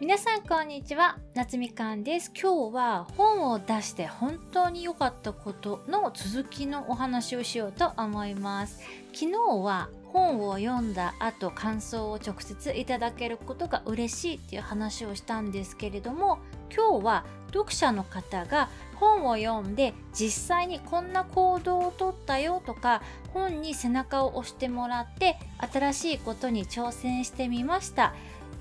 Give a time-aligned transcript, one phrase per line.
[0.00, 1.18] 皆さんこんにちは。
[1.34, 2.32] 夏みかんです。
[2.34, 8.80] 今日は本を出して本当に良かったことの続きのお話をしようと思います。
[9.12, 16.38] 昨日は本を読んだ後感想を直接いただけることが嬉しいっていう話をしたんですけれども
[16.74, 23.00] 今日は読者の方が本を読んで実際にこんな行動をとったよとか
[23.32, 25.36] 本に背中を押してもらって
[25.72, 28.12] 新しいことに挑戦してみましたっ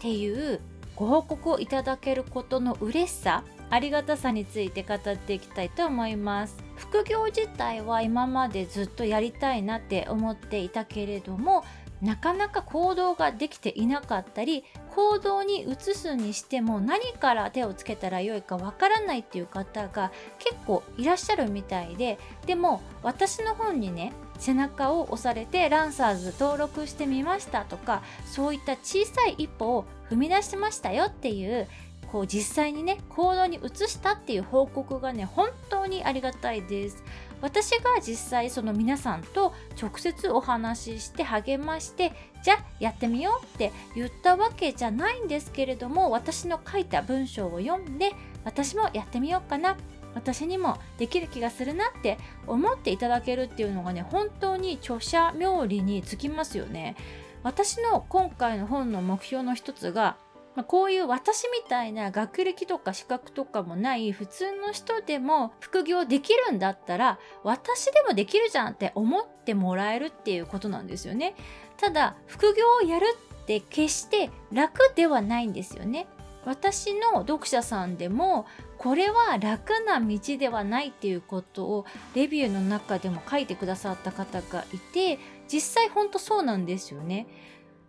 [0.00, 0.60] ていう
[0.98, 6.56] ご報告をいただけることの嬉しさありがたさについて語っていきたいと思います。
[6.74, 11.64] 副業自体は今までずっとやりたいなって思っていたけれども
[12.02, 31.68] なかなか行動ができていなかったり行動に移すにしても何から手をつけたらよいかわからないっていう方が結構いらっしゃるみたいででも私の本にね背中を押されてランサーズ登録してみましたとかそういった小さい一歩を踏み出しましたよっていう
[32.10, 37.02] こう実際にね行動に移したっていう報告がね本当にありがたいです。
[37.40, 48.12] 私が実際その皆さんと直接お話しして励ましてじゃあやってみようって言ったわけじゃないんですけれども私の書いた文章を読んで
[48.44, 49.76] 私もやってみようかな
[50.14, 56.96] 私にもできる気がするなって思っていただけるっていうのがね本当に著者冥利につきますよね。
[57.44, 60.16] 私の今回の本の目標の一つが
[60.58, 71.36] まあ、こういう私みたいな学歴とか資格とかもない普通の人でも副業できるんだったら私でもできるじゃんって思ってもらえるっていうことなんですよね。
[71.76, 73.04] ただ副業をやる
[73.40, 76.08] って決して楽ではないんですよね。
[76.44, 78.44] 私の読者さんでも
[78.78, 87.28] これは楽な道ではないっていうことをレビューの中でも書いてくださった方がいて実際ほんとそうなんですよね。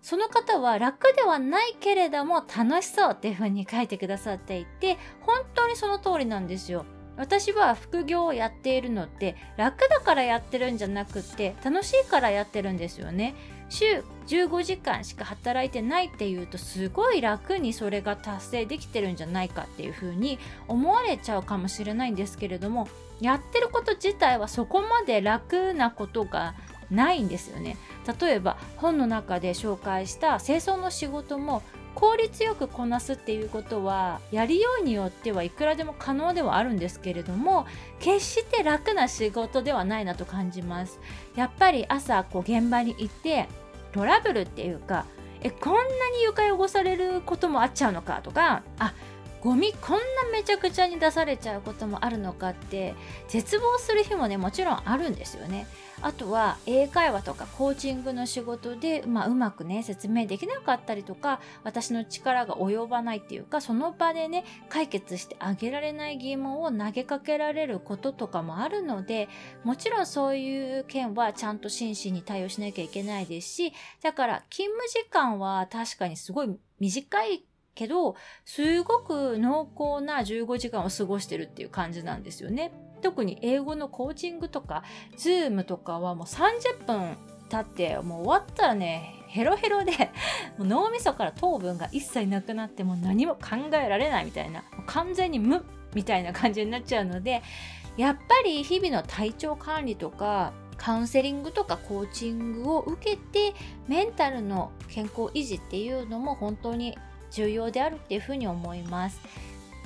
[0.01, 6.85] その方は楽ではないけれども楽しそうっていうふうに書いてくださっていて本当にその通りなんですよ。
[7.17, 13.35] 私は副業をやっているのって楽だからやってるんじゃなくて楽しいからやってるんですよね。
[13.67, 22.87] 週15時間しか働いてないっていうとすごい楽にそれが達成できてるんじゃないかっていうふうに思われちゃうかもしれないんですけれども
[23.19, 26.55] やってること自体はそこまで楽なことが
[26.89, 27.77] ないんですよね。
[28.19, 31.61] 例えば本の中で紹介した清掃の仕事も
[31.95, 37.65] 効率よくこなすっていうことはやりようによってはいくらでも可能ではあるんですけれども
[37.99, 40.99] 決して楽な仕事ではないなと感じます。
[41.35, 43.47] やっぱり朝こう現場に行って
[43.91, 45.05] トラブルっていうか
[45.41, 48.93] えこんなに床汚されることもあっちゃうのかとかあ
[49.41, 50.01] ゴミこんな
[50.31, 52.93] めちゃくちゃに出されちゃうこともあるのかって
[53.29, 55.65] 絶望する日もねもちろんあるんですよね。
[56.01, 69.27] あとは英会話とかコーチングの仕事で、まあ、うまくね説明できなかったりとか私の力が及ばないっていうかその場でね解決してあげられない疑問を投げかけられることとかもあるので
[69.63, 77.43] もちろんそういう件はちゃんと真摯に対応しなきゃいけないですしだから勤務時間は確かにすごい短い
[77.79, 82.73] けどすごく濃厚な15時間を過ごしてるっていう感じなんですよね。
[83.01, 84.83] 特に英語のコーチングとか
[85.17, 87.15] Zoom とかはもう30分
[87.47, 89.93] 経ってもう終わったらねヘロヘロで
[90.59, 95.63] もう脳みそから糖分が一切なくなってもう何も考えられないみたいな完全に無
[95.93, 97.41] みたいな感じになっちゃうので
[97.95, 103.53] やっぱり日々の体調管理とかカウンセリングとかコーチングを受けて
[103.87, 106.97] メンタルの健康維持っていうのも本当に
[107.31, 109.21] 重要であるっていうふうに思います。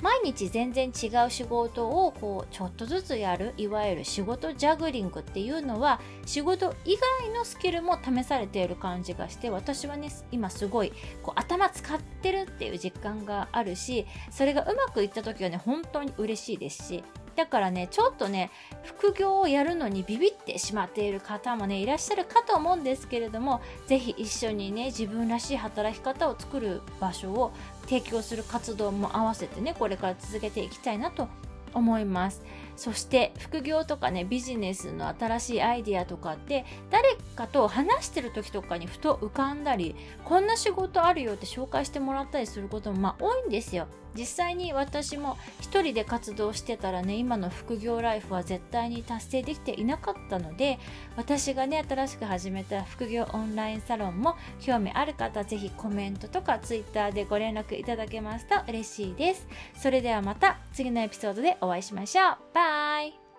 [0.02, 17.04] 毎日全然違う仕事をこうちょっとずつやるいわゆる仕事ジャグリングっていうのは仕事以外のスキルも試されている感じがして私はね今すごいこう頭使ってるっていう実感があるしそれがうまくいった時はね本当に嬉しいですし
[17.36, 18.50] だからねちょっとね
[18.82, 27.52] 副業をやるのにビビってしまっている方もねいらっしゃるかと思うんですけれども是非一緒にね自分らしい働き方を作る場所を
[27.82, 31.28] 提供する活動も合わせてねこれから続けていきたいなと
[31.74, 32.42] 思います。
[32.76, 39.94] そして副業とかねビジネスの新しいアイディアとかって誰かと話してる時とかにふと浮かんだり
[40.24, 43.86] こんな仕事あるよって紹介してもらったりすることもまあ多いんですよ。
[44.16, 50.78] 実際に私も一人で活動してたらね今の副業ライフは絶対に達成できていなかったので
[51.16, 59.48] 私がね新しく始めた副業オンラインサロンも興味ある方ぜひコメントとか Twitter でご連絡いただけますと嬉しいです。
[59.76, 60.58] それではまた。
[60.74, 62.36] 次のエピソードでお会いしましょう。
[62.52, 63.33] バイ。